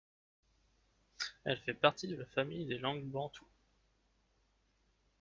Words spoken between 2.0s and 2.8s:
de la famille des